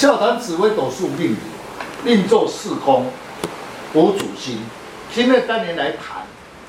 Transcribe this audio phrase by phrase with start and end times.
[0.00, 1.36] 笑谈紫微斗数命理，
[2.02, 3.08] 命坐四宫
[3.92, 4.58] 无主星。
[5.12, 6.22] 今天单元来谈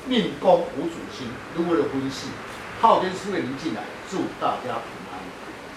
[0.06, 2.26] 命宫无主星如何的分析。
[2.82, 5.16] 昊天书院林进来，祝大家平安。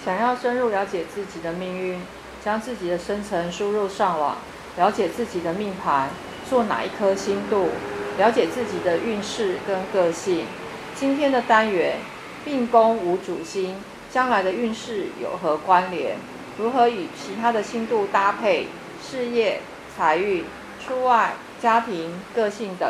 [0.04, 2.02] 想要深入了解自己的命运，
[2.44, 4.36] 将自己的生辰输入上网，
[4.76, 6.10] 了解自己的命盘，
[6.50, 7.70] 做哪一颗星度，
[8.18, 10.46] 了解自己的运势跟个性。
[10.94, 12.00] 今天的单元，
[12.44, 13.78] 命宫无主星，
[14.12, 16.18] 将来的运势有何关联？
[16.58, 18.68] 如何与其他的星度搭配？
[19.04, 19.62] 事业、
[19.96, 20.46] 财运、
[20.84, 22.90] 出外、家庭、个性等。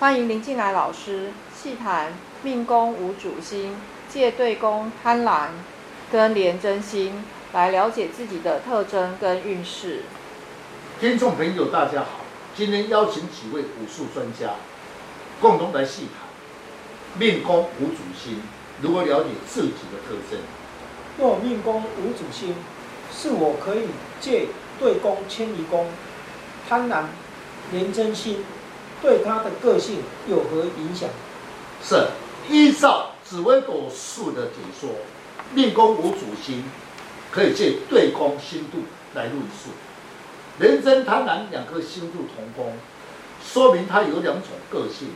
[0.00, 2.12] 欢迎林进来老师细谈
[2.42, 3.76] 命宫无主星，
[4.08, 5.50] 借对宫贪婪
[6.10, 10.02] 跟廉贞星来了解自己的特征跟运势。
[11.00, 12.20] 听众朋友，大家好，
[12.56, 14.54] 今天邀请几位武术专家，
[15.40, 16.26] 共同来细谈
[17.18, 18.42] 命宫无主星，
[18.82, 20.40] 如何了解自己的特征。
[21.18, 22.54] 若命宫无主星，
[23.12, 23.88] 是我可以
[24.20, 25.88] 借对宫迁移宫
[26.68, 27.04] 贪婪
[27.72, 28.44] 廉贞星，
[29.02, 31.08] 对他的个性有何影响？
[31.82, 32.08] 是
[32.48, 34.90] 依照紫微斗数的解说，
[35.54, 36.64] 命宫无主星，
[37.30, 38.78] 可以借对宫星度
[39.14, 39.70] 来论述。
[40.58, 42.72] 廉贞贪婪两颗星度同宫，
[43.44, 45.08] 说明他有两种个性。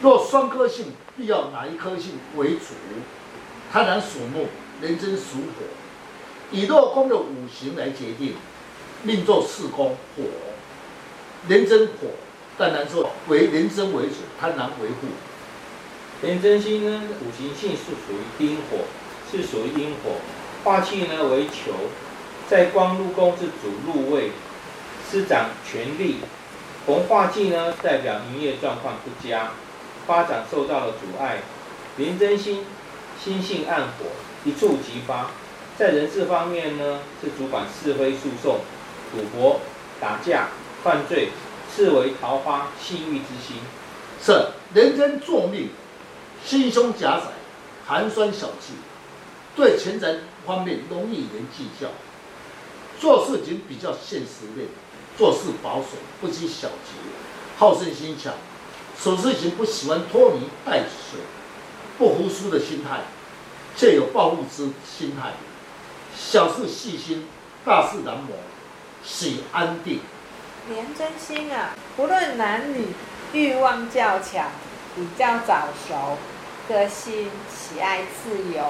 [0.00, 2.74] 若双颗星，必要哪一颗星为主？
[3.72, 4.46] 贪婪属木，
[4.80, 5.64] 廉贞属火。
[6.50, 8.34] 以落宫的五行来决定，
[9.02, 10.22] 命坐四宫火，
[11.48, 12.08] 廉贞火，
[12.56, 15.08] 当然说为廉贞为主，贪狼为辅。
[16.22, 18.84] 廉贞星呢，五行性是属于丁火，
[19.30, 20.12] 是属于阴火，
[20.64, 21.72] 化气呢为囚，
[22.48, 24.30] 在官禄宫是主禄位，
[25.08, 26.18] 司掌权力。
[26.86, 29.50] 红化忌呢，代表营业状况不佳，
[30.06, 31.38] 发展受到了阻碍。
[31.96, 32.64] 廉贞星，
[33.22, 34.06] 心性暗火，
[34.44, 35.30] 一触即发。
[35.78, 38.60] 在人事方面呢，是主管是非诉讼、
[39.12, 39.60] 赌博、
[40.00, 40.48] 打架、
[40.82, 41.28] 犯罪，
[41.74, 43.58] 视为桃花、性欲之星。
[44.24, 45.68] 是廉贞坐命，
[46.42, 47.26] 心胸狭窄，
[47.86, 48.72] 寒酸小气，
[49.54, 50.16] 对钱财
[50.46, 51.88] 方面容易人计较，
[52.98, 54.66] 做事情比较现实面，
[55.18, 55.88] 做事保守，
[56.22, 56.94] 不拘小节，
[57.58, 58.32] 好胜心强，
[58.98, 61.20] 处事情不喜欢拖泥带水，
[61.98, 63.02] 不服输的心态，
[63.76, 65.34] 却有报复之心态。
[66.18, 67.26] 小事细心，
[67.64, 68.36] 大事难磨，
[69.04, 70.00] 喜安定。
[70.68, 72.86] 廉贞星啊，不论男女，
[73.34, 74.46] 欲望较强，
[74.94, 76.16] 比较早熟，
[76.66, 78.64] 个性喜爱自由，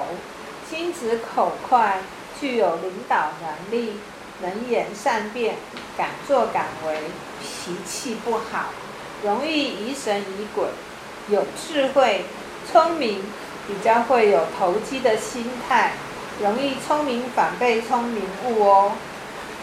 [0.69, 2.01] 心直口快，
[2.39, 3.93] 具有领导能力，
[4.41, 5.55] 能言善辩，
[5.97, 6.99] 敢作敢为，
[7.41, 8.65] 脾气不好，
[9.23, 10.67] 容易疑神疑鬼，
[11.29, 12.25] 有智慧，
[12.69, 13.23] 聪明，
[13.67, 15.93] 比较会有投机的心态。
[16.39, 18.91] 容易聪明反被聪明误哦。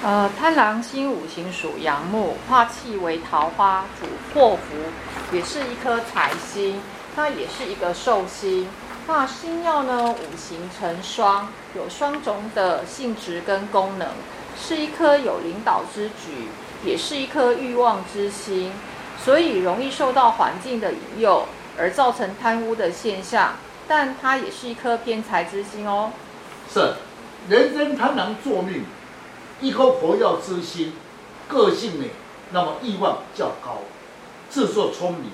[0.03, 6.83] 呃，贪狼星五行属阳木，化气为桃花，主祸福，也是一颗财星，
[7.15, 8.69] 它也是一个寿星。
[9.07, 14.09] 那星曜呢，五行成双，有双种的性质跟功能，
[14.61, 16.49] 是一颗有领导之举，
[16.85, 18.73] 也是一颗欲望之星，
[19.23, 21.47] 所以容易受到环境的引诱
[21.79, 23.53] 而造成贪污的现象。
[23.87, 26.11] 但它也是一颗偏财之星哦。
[26.73, 26.95] 是，
[27.49, 28.85] 人生贪狼坐命，
[29.61, 30.93] 一颗火曜之心，
[31.49, 32.07] 个性呢，
[32.53, 33.83] 那么欲望较高，
[34.51, 35.31] 自作聪明，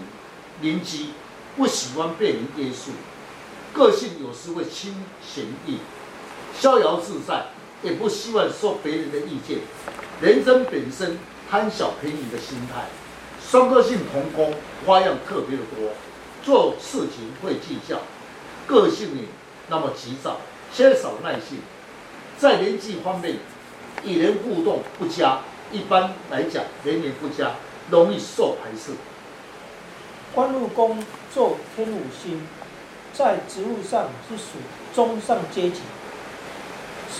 [0.60, 1.10] 灵机，
[1.56, 2.91] 不喜欢被人约束，
[3.72, 5.78] 个性有时会轻闲逸，
[6.58, 7.47] 逍遥自在，
[7.82, 9.58] 也不希望受别人的意见。
[10.20, 11.18] 人生本身
[11.50, 12.86] 贪小便宜的心态，
[13.48, 14.52] 双个性同工，
[14.84, 15.92] 花样特别的多，
[16.42, 17.98] 做事情会计较，
[18.66, 19.22] 个性呢，
[19.68, 20.36] 那么急躁。
[20.72, 21.58] 缺少耐性，
[22.38, 23.36] 在人际方面
[24.04, 25.41] 与人互动不佳，
[25.72, 27.53] 一般来讲人缘不佳，
[27.91, 28.92] 容易受排斥。
[30.32, 31.04] 官禄宫
[31.34, 32.47] 坐天武星，
[33.12, 34.44] 在职务上是属
[34.94, 35.80] 中上阶级，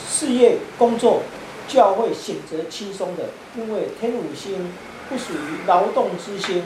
[0.09, 1.23] 事业工作
[1.67, 4.73] 较会选择轻松的，因为天武星
[5.09, 6.63] 不属于劳动之星，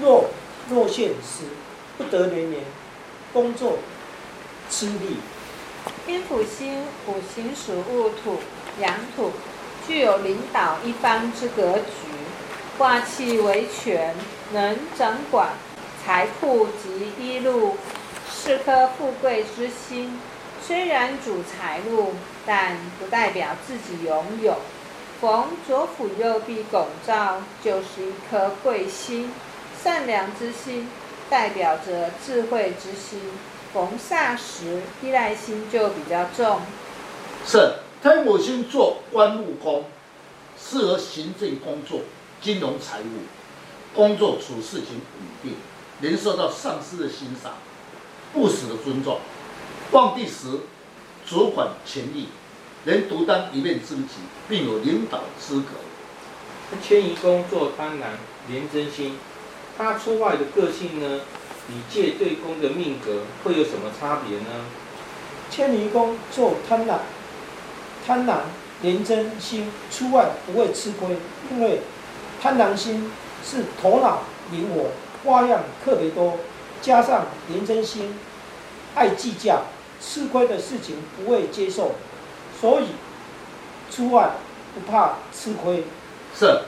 [0.00, 0.30] 若
[0.70, 1.44] 若现时
[1.98, 2.62] 不得连连，
[3.32, 3.78] 工作
[4.70, 5.18] 吃力。
[6.06, 8.38] 天府星五行属戊土，
[8.78, 9.32] 阳土，
[9.86, 11.92] 具有领导一方之格局，
[12.76, 14.14] 化气为权，
[14.52, 15.48] 能掌管
[16.04, 17.78] 财库及衣禄，
[18.30, 20.20] 是颗富贵之星。
[20.62, 22.12] 虽然主财路，
[22.44, 24.56] 但不代表自己拥有。
[25.22, 29.32] 逢左辅右弼拱照，就是一颗贵星，
[29.82, 30.86] 善良之心，
[31.30, 33.18] 代表着智慧之心。
[33.74, 36.60] 逢煞时，依赖心就比较重。
[37.44, 39.86] 是天火星做官禄宫，
[40.56, 42.02] 适合行政工作、
[42.40, 43.26] 金融财务，
[43.92, 45.56] 工作处事情稳定，
[45.98, 47.54] 能受到上司的欣赏，
[48.32, 49.18] 部属的尊重。
[49.90, 50.60] 旺地时，
[51.26, 52.28] 主管权力，
[52.84, 56.78] 能独当一面之职，并有领导资格。
[56.80, 58.04] 迁移宫做贪婪、
[58.48, 59.18] 廉贞星，
[59.76, 61.22] 他出外的个性呢，
[61.68, 64.64] 与借对宫的命格会有什么差别呢？
[65.50, 66.98] 迁移宫做贪婪、
[68.06, 68.38] 贪婪、
[68.82, 71.16] 廉贞心出外不会吃亏，
[71.50, 71.80] 因为
[72.42, 73.10] 贪婪星
[73.44, 74.90] 是头脑灵活、
[75.24, 76.38] 花样特别多，
[76.82, 78.14] 加上廉贞心
[78.94, 79.62] 爱计较，
[80.00, 81.92] 吃亏的事情不会接受，
[82.60, 82.88] 所以
[83.90, 84.32] 出外
[84.74, 85.84] 不怕吃亏。
[86.36, 86.62] 是，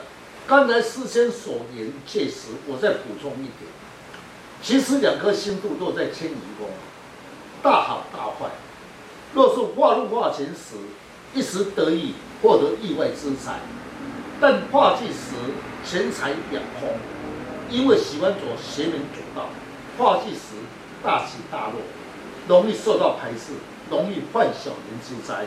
[0.46, 3.68] 刚才师先所言确实，我再补充一点。
[4.66, 6.68] 其实两颗星度都在迁移宫，
[7.62, 8.50] 大好大坏。
[9.32, 10.74] 若是化禄化权时，
[11.32, 13.60] 一时得意获得意外之财；
[14.40, 15.36] 但化忌时，
[15.88, 16.98] 钱财两空，
[17.70, 19.50] 因为喜欢走邪门左道。
[19.96, 20.56] 化忌时
[21.00, 21.74] 大起大落，
[22.48, 23.52] 容易受到排斥，
[23.88, 25.44] 容易犯小人之灾。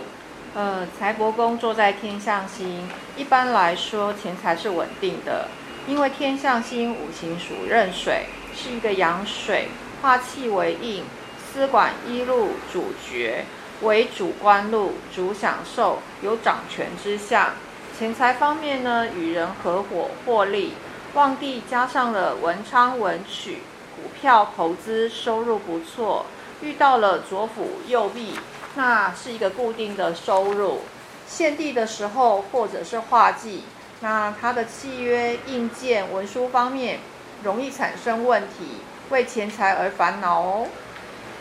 [0.55, 2.87] 呃，财帛宫坐在天相星，
[3.17, 5.49] 一般来说钱财是稳定的，
[5.89, 9.69] 因为天相星五行属壬水，是一个阳水，
[10.01, 11.03] 化气为印，
[11.51, 13.45] 司管一路主角，
[13.81, 17.51] 为主官禄，主享受，有掌权之相。
[17.97, 20.73] 钱财方面呢，与人合伙获利，
[21.13, 23.59] 旺地加上了文昌文曲，
[23.95, 26.25] 股票投资收入不错，
[26.61, 28.35] 遇到了左辅右弼。
[28.75, 30.81] 那是一个固定的收入，
[31.27, 33.63] 献帝的时候或者是化忌，
[34.01, 36.99] 那他的契约、印鉴、文书方面
[37.43, 40.67] 容易产生问题，为钱财而烦恼哦。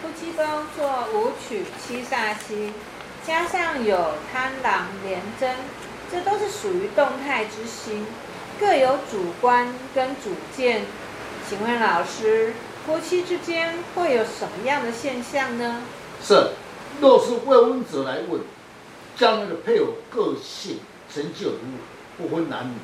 [0.01, 0.45] 夫妻宫
[0.77, 2.73] 做五曲七煞星，
[3.27, 5.57] 加上有贪狼、廉贞，
[6.11, 8.07] 这都是属于动态之星，
[8.61, 10.83] 各有主观跟主见。
[11.49, 12.53] 请问老师，
[12.87, 15.83] 夫妻之间会有什么样的现象呢？
[16.23, 16.51] 是。
[17.01, 18.41] 若是未婚者来问，
[19.17, 20.81] 将来的配偶个性
[21.13, 21.59] 成就如
[22.19, 22.75] 何，不分男女，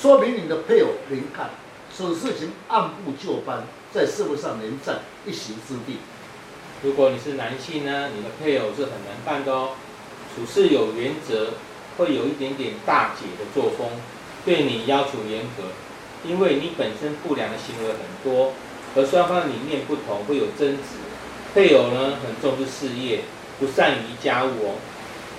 [0.00, 1.50] 说明你的配偶能干，
[1.94, 5.98] 此事情按部就班，在社会上能占一席之地。
[6.82, 9.72] 如果你是男性呢，你的配偶是很难办的哦，
[10.34, 11.54] 处事有原则，
[11.98, 13.88] 会有一点点大姐的作风，
[14.44, 15.64] 对你要求严格，
[16.24, 18.52] 因为你本身不良的行为很多，
[18.94, 20.98] 和双方的理念不同，会有争执。
[21.52, 23.22] 配偶呢，很重视事业，
[23.58, 24.74] 不善于家务哦。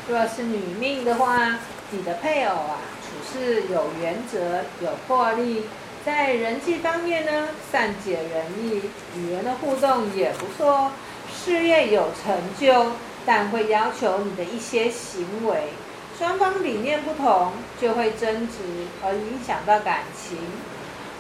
[0.10, 1.60] 若是女命的话，
[1.92, 5.64] 你的配偶啊，处事有原则、有魄力，
[6.06, 8.82] 在人际方面呢，善解人意，
[9.16, 10.92] 与人的互动也不错，
[11.32, 12.94] 事业有成就，
[13.26, 15.70] 但会要求你的一些行为。
[16.18, 20.38] 双方理念不同，就会争执，而影响到感情。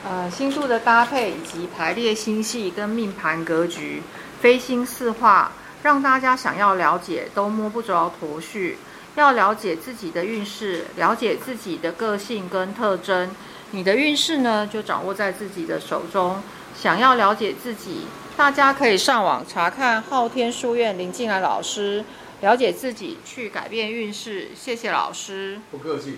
[0.03, 4.01] 呃，星度的搭配以及排列星系跟命盘格局。
[4.41, 5.51] 飞星四化，
[5.83, 8.79] 让大家想要了解都摸不着头绪。
[9.15, 13.29] 要了解自己的运势，了解自己的个性跟特征，
[13.71, 16.41] 你的运势呢，就掌握在自己的手中。
[16.77, 22.03] 想要了解自己，大家可以上网查看昊天书院林静来老师，
[22.41, 24.49] 了解自己，去改变运势。
[24.55, 26.17] 谢谢老师，不客气。